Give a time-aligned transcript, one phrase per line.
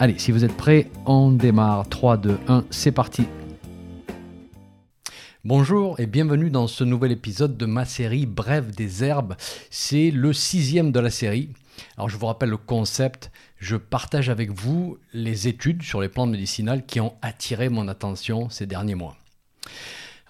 [0.00, 1.88] Allez, si vous êtes prêts, on démarre.
[1.88, 3.24] 3, 2, 1, c'est parti.
[5.44, 9.34] Bonjour et bienvenue dans ce nouvel épisode de ma série Bref des herbes.
[9.70, 11.50] C'est le sixième de la série.
[11.96, 16.30] Alors je vous rappelle le concept, je partage avec vous les études sur les plantes
[16.30, 19.16] médicinales qui ont attiré mon attention ces derniers mois.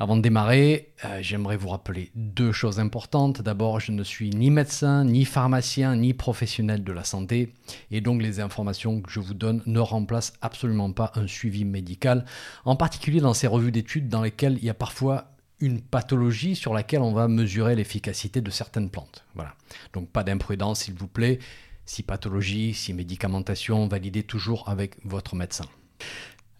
[0.00, 3.42] Avant de démarrer, euh, j'aimerais vous rappeler deux choses importantes.
[3.42, 7.52] D'abord, je ne suis ni médecin, ni pharmacien, ni professionnel de la santé,
[7.90, 12.24] et donc les informations que je vous donne ne remplacent absolument pas un suivi médical,
[12.64, 16.72] en particulier dans ces revues d'études dans lesquelles il y a parfois une pathologie sur
[16.72, 19.24] laquelle on va mesurer l'efficacité de certaines plantes.
[19.34, 19.54] Voilà.
[19.94, 21.40] Donc pas d'imprudence, s'il vous plaît.
[21.86, 25.64] Si pathologie, si médicamentation, validez toujours avec votre médecin.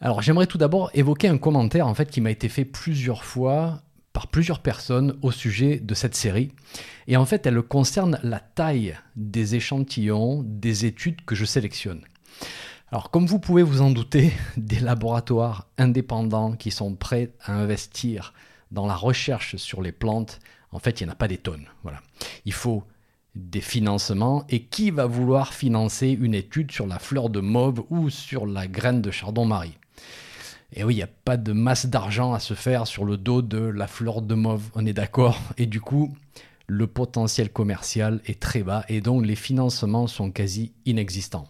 [0.01, 3.83] Alors j'aimerais tout d'abord évoquer un commentaire en fait qui m'a été fait plusieurs fois
[4.13, 6.53] par plusieurs personnes au sujet de cette série.
[7.07, 12.03] Et en fait, elle concerne la taille des échantillons des études que je sélectionne.
[12.91, 18.35] Alors comme vous pouvez vous en douter, des laboratoires indépendants qui sont prêts à investir
[18.71, 20.39] dans la recherche sur les plantes,
[20.73, 21.67] en fait, il n'y en a pas des tonnes.
[21.83, 22.01] Voilà.
[22.45, 22.85] Il faut
[23.35, 28.11] des financements et qui va vouloir financer une étude sur la fleur de mauve ou
[28.11, 29.79] sur la graine de chardon-marie?
[30.73, 33.41] Et oui, il n'y a pas de masse d'argent à se faire sur le dos
[33.41, 35.41] de la fleur de mauve, on est d'accord.
[35.57, 36.15] Et du coup,
[36.67, 41.49] le potentiel commercial est très bas et donc les financements sont quasi inexistants.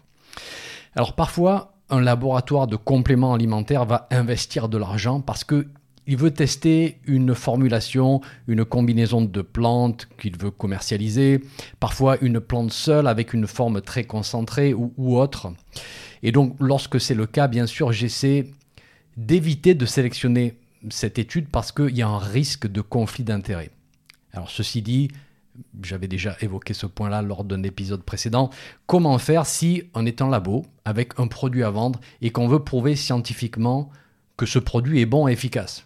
[0.95, 5.67] Alors parfois, un laboratoire de compléments alimentaires va investir de l'argent parce que
[6.07, 11.43] il veut tester une formulation, une combinaison de plantes qu'il veut commercialiser,
[11.81, 15.53] parfois une plante seule avec une forme très concentrée ou autre.
[16.23, 18.51] Et donc, lorsque c'est le cas, bien sûr, j'essaie
[19.17, 20.59] d'éviter de sélectionner
[20.91, 23.71] cette étude parce qu'il y a un risque de conflit d'intérêts.
[24.33, 25.09] Alors ceci dit,
[25.83, 28.51] j'avais déjà évoqué ce point-là lors d'un épisode précédent,
[28.87, 32.63] comment faire si on est en labo avec un produit à vendre et qu'on veut
[32.63, 33.91] prouver scientifiquement
[34.37, 35.85] que ce produit est bon et efficace?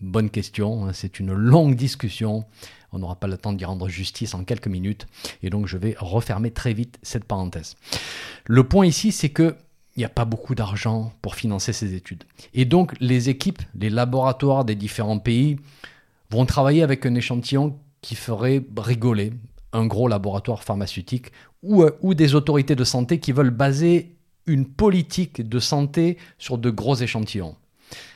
[0.00, 2.44] Bonne question, hein, c'est une longue discussion,
[2.92, 5.06] on n'aura pas le temps d'y rendre justice en quelques minutes,
[5.42, 7.76] et donc je vais refermer très vite cette parenthèse.
[8.44, 9.56] Le point ici, c'est que
[9.96, 12.24] il n'y a pas beaucoup d'argent pour financer ces études.
[12.52, 15.56] Et donc les équipes, les laboratoires des différents pays
[16.30, 19.32] vont travailler avec un échantillon qui ferait rigoler
[19.72, 21.30] un gros laboratoire pharmaceutique
[21.62, 24.16] ou, euh, ou des autorités de santé qui veulent baser
[24.46, 27.56] une politique de santé sur de gros échantillons.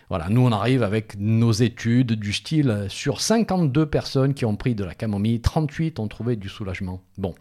[0.08, 4.74] Voilà, nous on arrive avec nos études du style sur 52 personnes qui ont pris
[4.74, 7.02] de la camomille, 38 ont trouvé du soulagement.
[7.19, 7.34] Bon,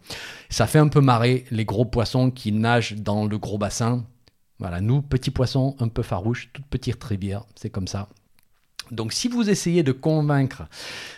[0.50, 4.04] ça fait un peu marrer les gros poissons qui nagent dans le gros bassin
[4.58, 8.08] voilà, nous, petits poissons un peu farouches, toute petite rivière, c'est comme ça.
[8.90, 10.64] Donc si vous essayez de convaincre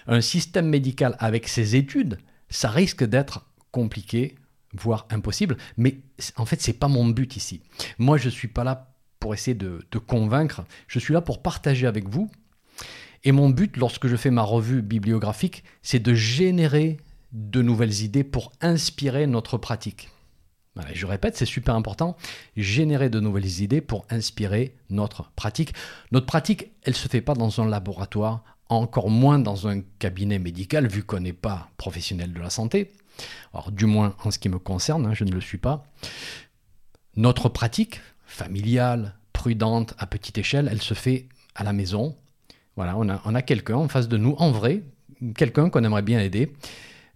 [0.07, 2.19] un système médical avec ces études,
[2.51, 4.35] ça risque d'être compliqué,
[4.75, 5.57] voire impossible.
[5.77, 6.01] Mais
[6.37, 7.63] en fait, ce n'est pas mon but ici.
[7.99, 8.90] Moi, je suis pas là
[9.21, 12.31] pour essayer de, convaincre, je suis là pour partager avec vous.
[13.23, 16.97] Et mon but, lorsque je fais ma revue bibliographique, c'est de générer
[17.33, 20.09] de nouvelles idées pour inspirer notre pratique
[20.93, 22.17] je répète, c'est super important,
[22.57, 25.75] générer de nouvelles idées pour inspirer notre pratique.
[26.13, 30.39] Notre pratique, elle ne se fait pas dans un laboratoire, encore moins dans un cabinet
[30.39, 32.93] médical, vu qu'on n'est pas professionnel de la santé.
[33.73, 35.85] Du moins en ce qui me concerne, hein, je ne le suis pas.
[37.17, 38.01] Notre pratique,
[38.31, 42.17] familiale, prudente, à petite échelle, elle se fait à la maison.
[42.77, 44.83] Voilà, on a, quelqu'un en face de nous, en vrai,
[45.37, 46.53] quelqu'un qu'on aimerait bien aider.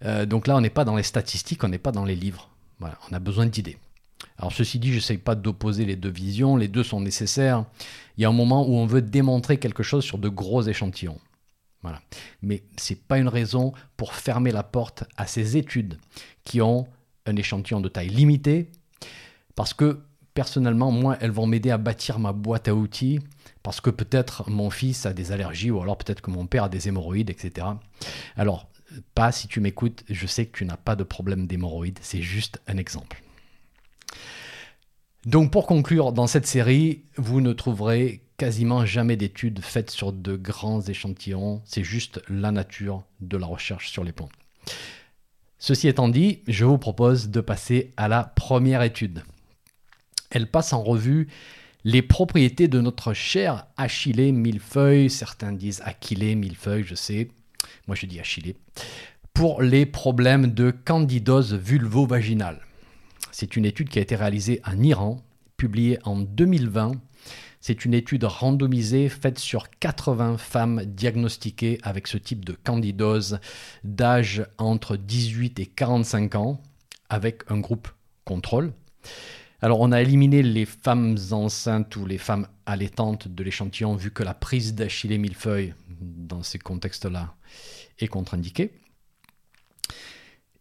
[0.05, 2.51] Euh, donc là, on n'est pas dans les statistiques, on n'est pas dans les livres
[2.81, 3.79] on a besoin d'idées.
[4.39, 7.65] Alors ceci dit, je n'essaye pas d'opposer les deux visions, les deux sont nécessaires.
[8.17, 11.19] Il y a un moment où on veut démontrer quelque chose sur de gros échantillons.
[11.83, 12.01] Voilà.
[12.43, 15.99] Mais ce n'est pas une raison pour fermer la porte à ces études
[16.45, 16.87] qui ont
[17.27, 18.71] un échantillon de taille limitée,
[19.55, 20.01] parce que
[20.34, 23.21] personnellement, moi, elles vont m'aider à bâtir ma boîte à outils,
[23.63, 26.69] parce que peut-être mon fils a des allergies, ou alors peut-être que mon père a
[26.69, 27.66] des hémorroïdes, etc.
[28.36, 28.69] Alors,
[29.15, 32.60] pas si tu m'écoutes, je sais que tu n'as pas de problème d'hémorroïdes, c'est juste
[32.66, 33.22] un exemple.
[35.25, 40.36] Donc pour conclure, dans cette série, vous ne trouverez quasiment jamais d'études faites sur de
[40.36, 44.33] grands échantillons, c'est juste la nature de la recherche sur les plantes.
[45.59, 49.22] Ceci étant dit, je vous propose de passer à la première étude.
[50.30, 51.28] Elle passe en revue
[51.84, 57.28] les propriétés de notre cher Achille millefeuille, certains disent Achille millefeuille, je sais,
[57.86, 58.54] moi je dis Achille,
[59.34, 62.60] pour les problèmes de candidose vulvo-vaginale.
[63.32, 65.21] C'est une étude qui a été réalisée en Iran,
[65.56, 66.92] publiée en 2020.
[67.60, 73.41] C'est une étude randomisée faite sur 80 femmes diagnostiquées avec ce type de candidose
[73.82, 76.62] d'âge entre 18 et 45 ans,
[77.09, 77.88] avec un groupe
[78.24, 78.72] contrôle.
[79.65, 84.22] Alors on a éliminé les femmes enceintes ou les femmes allaitantes de l'échantillon vu que
[84.22, 87.34] la prise d'Achille millefeuille dans ces contextes-là
[87.99, 88.72] est contre-indiquée.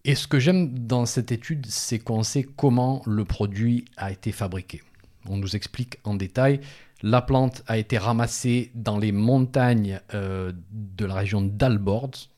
[0.06, 4.32] Et ce que j'aime dans cette étude, c'est qu'on sait comment le produit a été
[4.32, 4.82] fabriqué.
[5.28, 6.62] On nous explique en détail.
[7.02, 12.30] La plante a été ramassée dans les montagnes euh, de la région d'Alborz,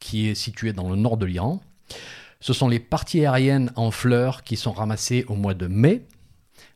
[0.00, 1.60] qui est située dans le nord de l'Iran.
[2.40, 6.06] Ce sont les parties aériennes en fleurs qui sont ramassées au mois de mai.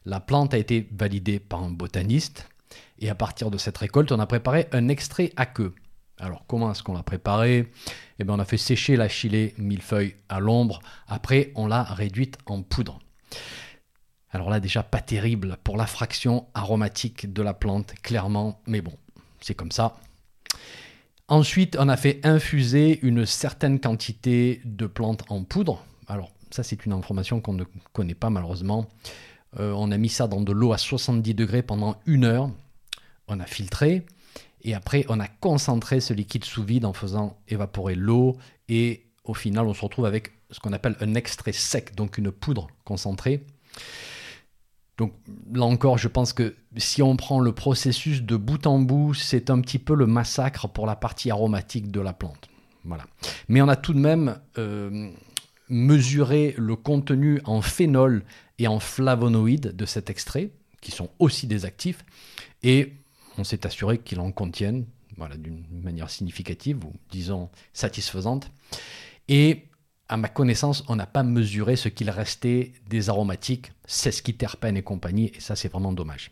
[0.04, 2.48] La plante a été validée par un botaniste
[2.98, 5.74] et à partir de cette récolte, on a préparé un extrait à queue.
[6.18, 7.70] Alors comment est-ce qu'on l'a préparé?
[8.18, 12.38] Eh bien on a fait sécher la chilée millefeuille à l'ombre, après on l'a réduite
[12.46, 12.98] en poudre.
[14.30, 18.94] Alors là déjà pas terrible pour la fraction aromatique de la plante, clairement, mais bon,
[19.40, 19.96] c'est comme ça.
[21.28, 25.84] Ensuite, on a fait infuser une certaine quantité de plantes en poudre.
[26.06, 28.88] Alors, ça, c'est une information qu'on ne connaît pas malheureusement.
[29.58, 32.50] Euh, on a mis ça dans de l'eau à 70 degrés pendant une heure.
[33.28, 34.04] On a filtré.
[34.62, 38.36] Et après, on a concentré ce liquide sous vide en faisant évaporer l'eau.
[38.68, 42.30] Et au final, on se retrouve avec ce qu'on appelle un extrait sec, donc une
[42.30, 43.44] poudre concentrée.
[44.96, 45.12] Donc
[45.52, 49.48] là encore, je pense que si on prend le processus de bout en bout, c'est
[49.48, 52.48] un petit peu le massacre pour la partie aromatique de la plante.
[52.84, 53.04] Voilà.
[53.48, 55.10] Mais on a tout de même euh,
[55.68, 58.24] mesuré le contenu en phénol
[58.58, 60.50] et en flavonoïdes de cet extrait,
[60.80, 62.04] qui sont aussi des actifs,
[62.62, 62.92] et
[63.36, 64.86] on s'est assuré qu'il en contiennent
[65.18, 68.50] voilà, d'une manière significative, ou disons satisfaisante.
[69.28, 69.64] Et
[70.08, 75.32] à ma connaissance, on n'a pas mesuré ce qu'il restait des aromatiques, sesquiterpènes et compagnie,
[75.34, 76.30] et ça c'est vraiment dommage.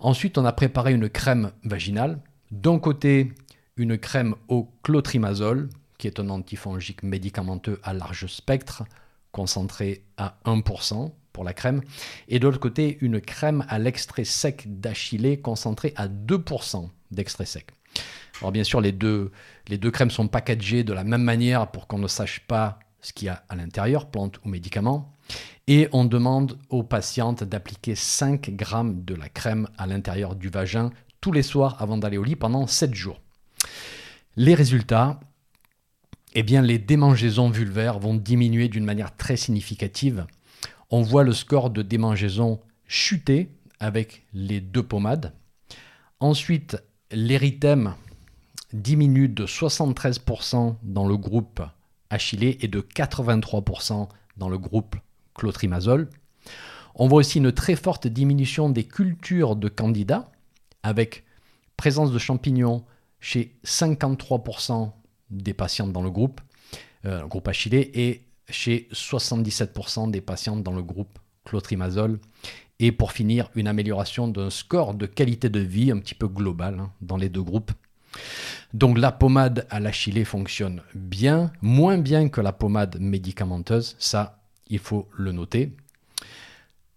[0.00, 2.20] Ensuite, on a préparé une crème vaginale.
[2.50, 3.32] D'un côté,
[3.76, 5.68] une crème au clotrimazole,
[5.98, 8.84] qui est un antifongique médicamenteux à large spectre,
[9.32, 11.82] concentré à 1% pour la crème.
[12.28, 17.68] Et de l'autre côté, une crème à l'extrait sec d'Achillée, concentrée à 2% d'extrait sec.
[18.40, 19.32] Alors bien sûr, les deux,
[19.66, 23.12] les deux crèmes sont packagées de la même manière pour qu'on ne sache pas ce
[23.12, 25.12] qu'il y a à l'intérieur, plante ou médicament.
[25.66, 30.90] Et on demande aux patientes d'appliquer 5 grammes de la crème à l'intérieur du vagin
[31.20, 33.20] tous les soirs avant d'aller au lit pendant 7 jours.
[34.36, 35.20] Les résultats,
[36.38, 40.24] eh bien, les démangeaisons vulvaires vont diminuer d'une manière très significative.
[40.88, 43.50] On voit le score de démangeaison chuter
[43.80, 45.32] avec les deux pommades.
[46.20, 46.80] Ensuite,
[47.10, 47.94] l'érythème
[48.72, 51.60] diminue de 73% dans le groupe
[52.08, 54.94] Achille et de 83% dans le groupe
[55.34, 56.08] clotrimazole.
[56.94, 60.30] On voit aussi une très forte diminution des cultures de candidats,
[60.84, 61.24] avec
[61.76, 62.84] présence de champignons
[63.18, 64.92] chez 53%
[65.30, 66.40] des patients dans le groupe,
[67.04, 72.18] euh, groupe Achille, et chez 77% des patients dans le groupe clotrimazole.
[72.80, 76.78] Et pour finir, une amélioration d'un score de qualité de vie un petit peu global
[76.78, 77.72] hein, dans les deux groupes.
[78.72, 84.78] Donc la pommade à l'achillée fonctionne bien, moins bien que la pommade médicamenteuse, ça il
[84.78, 85.72] faut le noter.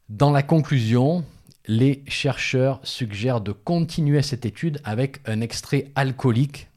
[0.10, 1.24] Dans la conclusion,
[1.68, 6.68] les chercheurs suggèrent de continuer cette étude avec un extrait alcoolique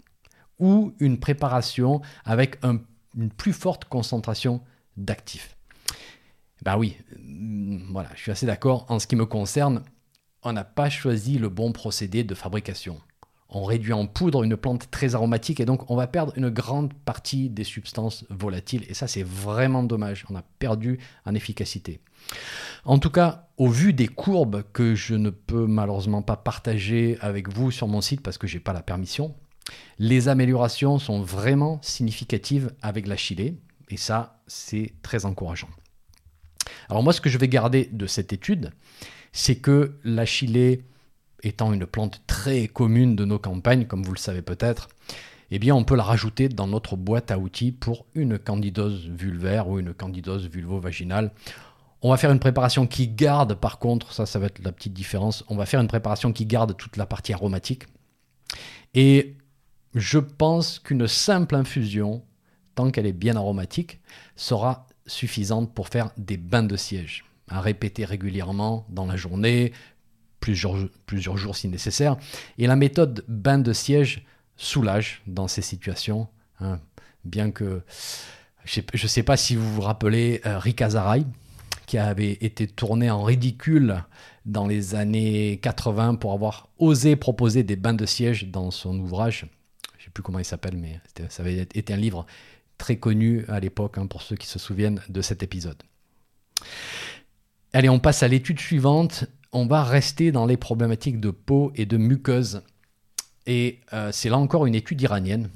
[0.59, 4.61] ou une préparation avec une plus forte concentration
[4.97, 5.57] d'actifs.
[6.63, 6.97] Ben oui,
[7.91, 8.87] voilà, je suis assez d'accord.
[8.89, 9.83] En ce qui me concerne,
[10.43, 13.01] on n'a pas choisi le bon procédé de fabrication.
[13.51, 16.93] On réduit en poudre une plante très aromatique et donc on va perdre une grande
[16.93, 18.85] partie des substances volatiles.
[18.89, 20.25] Et ça, c'est vraiment dommage.
[20.29, 22.01] On a perdu en efficacité.
[22.85, 27.49] En tout cas, au vu des courbes que je ne peux malheureusement pas partager avec
[27.49, 29.35] vous sur mon site parce que je n'ai pas la permission,
[29.99, 33.57] les améliorations sont vraiment significatives avec la chilée.
[33.91, 35.69] Et ça, c'est très encourageant.
[36.89, 38.71] Alors moi, ce que je vais garder de cette étude,
[39.33, 40.83] c'est que la chilée,
[41.43, 44.89] étant une plante très commune de nos campagnes, comme vous le savez peut-être,
[45.51, 49.69] eh bien, on peut la rajouter dans notre boîte à outils pour une candidose vulvaire
[49.69, 51.33] ou une candidose vulvo-vaginale.
[52.01, 54.95] On va faire une préparation qui garde, par contre, ça, ça va être la petite
[54.95, 57.85] différence, on va faire une préparation qui garde toute la partie aromatique.
[58.95, 59.37] Et
[59.95, 62.23] je pense qu'une simple infusion,
[62.75, 64.01] tant qu'elle est bien aromatique,
[64.37, 69.73] sera suffisante pour faire des bains de siège, à répéter régulièrement dans la journée,
[70.41, 72.17] plusieurs, jours si nécessaire.
[72.59, 76.29] Et la méthode bain de siège soulage dans ces situations,
[76.61, 76.81] hein.
[77.25, 77.83] bien que
[78.65, 81.27] je ne sais pas si vous vous rappelez euh, Rick Azaray,
[81.87, 84.05] qui avait été tourné en ridicule
[84.47, 89.47] dans les années 80 pour avoir osé proposer des bains de siège dans son ouvrage.
[90.15, 92.25] Plus comment il s'appelle, mais ça avait été un livre
[92.79, 95.83] très connu à l'époque, hein, pour ceux qui se souviennent de cet épisode.
[97.73, 99.25] Allez, on passe à l'étude suivante.
[99.53, 102.63] On va rester dans les problématiques de peau et de muqueuse.
[103.47, 105.51] Et euh, c'est là encore une étude iranienne.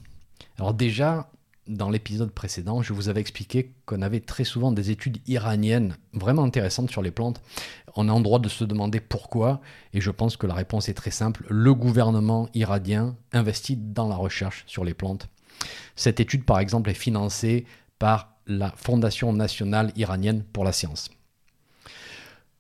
[0.59, 1.31] Alors déjà,
[1.69, 6.43] dans l'épisode précédent, je vous avais expliqué qu'on avait très souvent des études iraniennes vraiment
[6.43, 7.41] intéressantes sur les plantes.
[7.95, 9.61] On a en droit de se demander pourquoi,
[9.93, 11.45] et je pense que la réponse est très simple.
[11.49, 15.29] Le gouvernement iranien investit dans la recherche sur les plantes.
[15.95, 17.67] Cette étude, par exemple, est financée
[17.99, 21.11] par la Fondation nationale iranienne pour la science.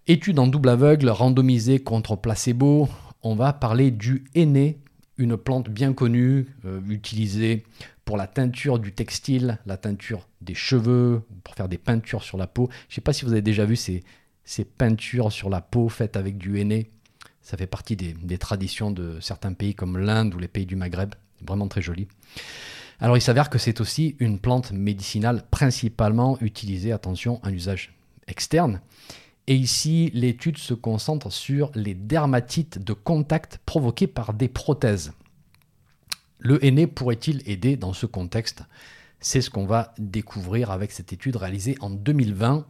[0.07, 2.89] Étude en double aveugle, randomisée contre placebo,
[3.23, 4.79] on va parler du henné,
[5.17, 7.65] une plante bien connue, euh, utilisée
[8.09, 12.47] pour la teinture du textile, la teinture des cheveux, pour faire des peintures sur la
[12.47, 12.71] peau.
[12.89, 14.03] Je ne sais pas si vous avez déjà vu ces,
[14.79, 16.91] peintures sur la peau faites avec du henné.
[17.43, 20.75] Ça fait partie des, des traditions de certains pays comme l'Inde ou les pays du
[20.75, 21.15] Maghreb.
[21.47, 22.09] Vraiment très joli.
[22.99, 27.93] Alors il s'avère que c'est aussi une plante médicinale principalement utilisée, attention, en usage
[28.27, 28.81] externe.
[29.49, 35.13] Et ici, l'étude se concentre sur les dermatites de contact provoquées par des prothèses.
[36.39, 38.63] Le henné pourrait-il aider dans ce contexte?
[39.21, 42.67] C'est ce qu'on va découvrir avec cette étude réalisée en 2020.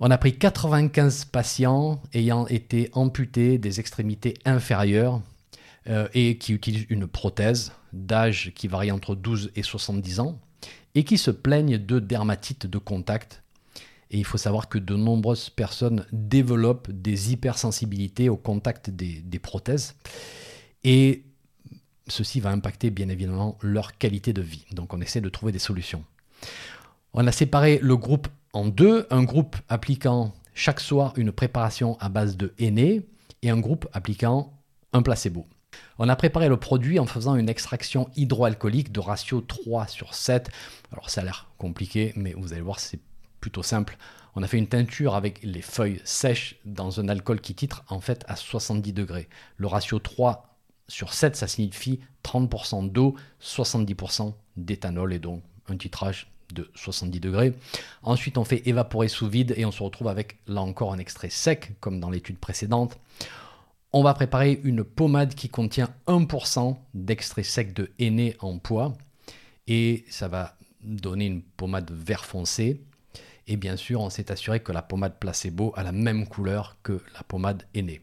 [0.00, 5.22] On a pris 95 patients ayant été amputés des extrémités inférieures
[5.88, 10.38] euh, et qui utilisent une prothèse d'âge qui varie entre 12 et 70 ans
[10.94, 13.42] et qui se plaignent de dermatite de contact.
[14.10, 19.38] Et il faut savoir que de nombreuses personnes développent des hypersensibilités au contact des, des
[19.38, 19.94] prothèses.
[20.84, 21.24] Et
[22.06, 24.64] ceci va impacter bien évidemment leur qualité de vie.
[24.72, 26.04] Donc on essaie de trouver des solutions.
[27.12, 32.08] On a séparé le groupe en deux, un groupe appliquant chaque soir une préparation à
[32.08, 33.02] base de henné
[33.42, 34.52] et un groupe appliquant
[34.92, 35.46] un placebo.
[35.98, 40.50] On a préparé le produit en faisant une extraction hydroalcoolique de ratio 3 sur 7.
[40.92, 43.00] Alors ça a l'air compliqué, mais vous allez voir, c'est
[43.40, 43.96] plutôt simple.
[44.36, 48.00] On a fait une teinture avec les feuilles sèches dans un alcool qui titre en
[48.00, 49.28] fait à 70 degrés.
[49.56, 50.53] Le ratio 3
[50.88, 57.54] sur 7, ça signifie 30% d'eau, 70% d'éthanol et donc un titrage de 70 degrés.
[58.02, 61.30] Ensuite, on fait évaporer sous vide et on se retrouve avec là encore un extrait
[61.30, 62.98] sec, comme dans l'étude précédente.
[63.92, 68.92] On va préparer une pommade qui contient 1% d'extrait sec de henné en poids
[69.66, 72.82] et ça va donner une pommade vert foncé.
[73.46, 77.00] Et bien sûr, on s'est assuré que la pommade placebo a la même couleur que
[77.14, 78.00] la pommade henné.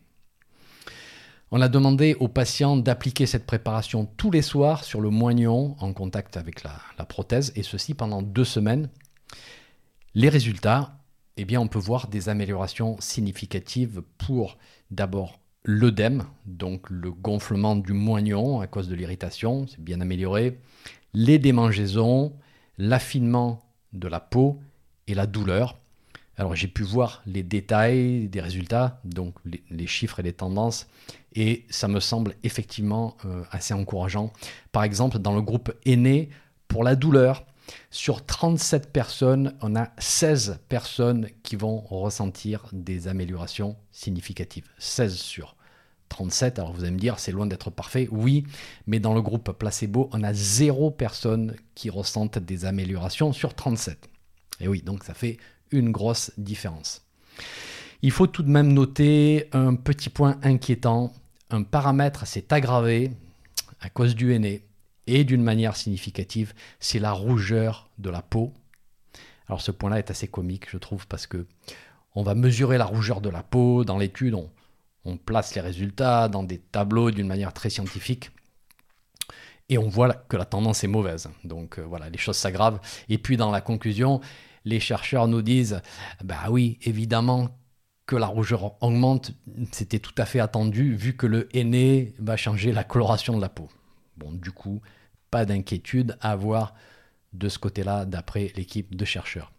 [1.54, 5.92] On a demandé aux patients d'appliquer cette préparation tous les soirs sur le moignon en
[5.92, 8.88] contact avec la, prothèse, et ceci pendant deux semaines.
[10.16, 10.98] Les résultats,
[11.36, 14.58] eh on peut voir des améliorations significatives pour
[14.92, 20.58] d'abord l'œdème, donc le gonflement du moignon à cause de l'irritation, c'est bien amélioré,
[21.14, 22.32] les démangeaisons,
[22.78, 24.62] l'affinement de la peau
[25.08, 25.81] et la douleur.
[26.42, 30.88] Alors j'ai pu voir les détails des résultats, donc les, chiffres et les tendances,
[31.36, 34.34] et ça me semble effectivement euh, assez encourageant.
[34.72, 36.30] Par exemple, dans le groupe aîné,
[36.68, 37.46] pour la douleur,
[37.92, 44.68] sur 37 personnes, on a 16 personnes qui vont ressentir des améliorations significatives.
[44.80, 45.56] 16 sur
[46.10, 48.48] 37, alors vous allez me dire, c'est loin d'être parfait, oui,
[48.88, 54.10] mais dans le groupe placebo, on a 0 personnes qui ressentent des améliorations sur 37.
[54.60, 55.38] Et oui, donc ça fait
[55.72, 57.06] une grosse différence.
[58.02, 61.14] Il faut tout de même noter un petit point inquiétant.
[61.50, 63.12] Un paramètre s'est aggravé
[63.80, 64.64] à cause du henné
[65.08, 68.54] et d'une manière significative, c'est la rougeur de la peau.
[69.48, 71.46] Alors ce point-là est assez comique, je trouve, parce que
[72.16, 74.36] on va mesurer la rougeur de la peau dans l'étude,
[75.04, 78.32] on, place les résultats dans des tableaux d'une manière très scientifique.
[79.70, 81.30] Et on voit que la tendance est mauvaise.
[81.44, 82.80] Donc euh, voilà, les choses s'aggravent.
[83.10, 84.20] Et puis dans la conclusion,
[84.66, 85.82] les chercheurs nous disent,
[86.24, 87.50] bah oui, évidemment
[88.06, 89.32] que la rougeur augmente,
[89.72, 93.50] c'était tout à fait attendu vu que le henné va changer la coloration de la
[93.50, 93.70] peau.
[94.18, 94.82] Bon, du coup,
[95.30, 96.74] pas d'inquiétude à avoir
[97.34, 99.52] de ce côté-là d'après l'équipe de chercheurs.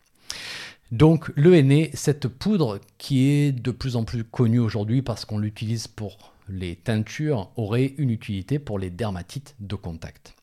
[0.91, 5.39] Donc le henné, cette poudre qui est de plus en plus connue aujourd'hui parce qu'on
[5.39, 10.35] l'utilise pour les teintures, aurait une utilité pour les dermatites de contact.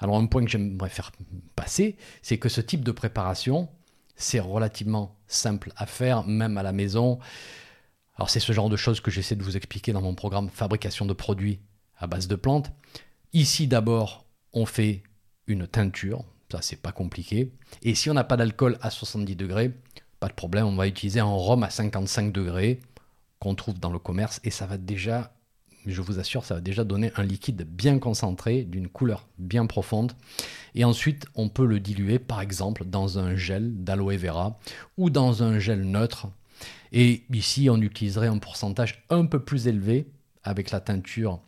[0.00, 1.12] Alors un point que j'aimerais faire
[1.54, 3.68] passer, c'est que ce type de préparation,
[4.14, 7.18] c'est relativement simple à faire, même à la maison.
[8.16, 11.06] Alors c'est ce genre de choses que j'essaie de vous expliquer dans mon programme fabrication
[11.06, 11.60] de produits
[11.96, 12.70] à base de plantes.
[13.32, 15.02] Ici d'abord, on fait
[15.46, 17.52] une teinture, ça c'est pas compliqué.
[17.82, 19.72] Et si on n'a pas d'alcool à 70 degrés,
[20.20, 22.80] pas de problème, on va utiliser un rhum à 55 degrés
[23.40, 25.34] qu'on trouve dans le commerce et ça va déjà,
[25.86, 30.12] je vous assure, ça va déjà donner un liquide bien concentré, d'une couleur bien profonde.
[30.74, 34.58] Et ensuite, on peut le diluer par exemple dans un gel d'aloe vera
[34.96, 36.28] ou dans un gel neutre.
[36.92, 40.06] Et ici, on utiliserait un pourcentage un peu plus élevé
[40.44, 41.40] avec la teinture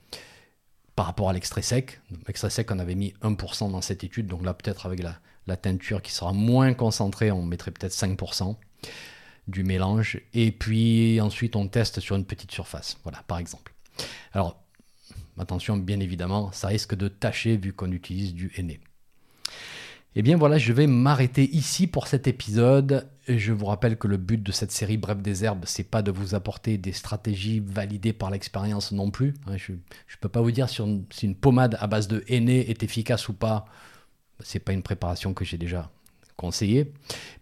[0.96, 2.00] par rapport à l'extrait sec.
[2.26, 5.56] L'extrait sec, on avait mis 1% dans cette étude, donc là peut-être avec la, la
[5.56, 8.56] teinture qui sera moins concentrée, on mettrait peut-être 5%
[9.48, 10.20] du mélange.
[10.32, 12.98] Et puis ensuite, on teste sur une petite surface.
[13.02, 13.73] Voilà, par exemple.
[14.32, 14.62] Alors,
[15.38, 18.80] attention, bien évidemment, ça risque de tacher vu qu'on utilise du henné.
[20.16, 23.08] Et eh bien voilà, je vais m'arrêter ici pour cet épisode.
[23.26, 26.12] Je vous rappelle que le but de cette série Bref des herbes, c'est pas de
[26.12, 29.34] vous apporter des stratégies validées par l'expérience non plus.
[29.48, 29.78] Hein, je ne
[30.20, 33.64] peux pas vous dire si une, pommade à base de henné est efficace ou pas.
[34.38, 35.90] C'est pas une préparation que j'ai déjà
[36.36, 36.92] conseillée,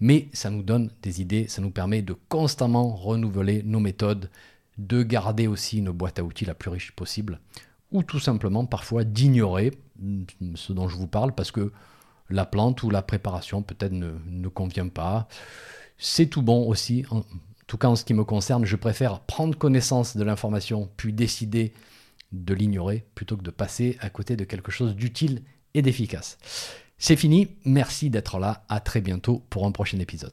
[0.00, 4.30] mais ça nous donne des idées, ça nous permet de constamment renouveler nos méthodes,
[4.78, 7.40] de garder aussi une boîte à outils la plus riche possible,
[7.90, 9.72] ou tout simplement parfois d'ignorer
[10.54, 11.72] ce dont je vous parle parce que
[12.30, 15.28] la plante ou la préparation peut-être ne, convient pas.
[15.98, 17.04] C'est tout bon aussi.
[17.10, 17.22] En
[17.66, 21.72] tout cas, en ce qui me concerne, je préfère prendre connaissance de l'information puis décider
[22.32, 25.42] de l'ignorer plutôt que de passer à côté de quelque chose d'utile
[25.74, 26.38] et d'efficace.
[26.98, 30.32] C'est fini, merci d'être là, à très bientôt pour un prochain épisode.